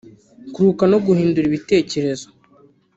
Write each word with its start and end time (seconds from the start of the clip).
kuruhuka 0.53 0.83
no 0.91 0.97
guhindura 1.05 1.45
ibitekerezo 1.47 2.27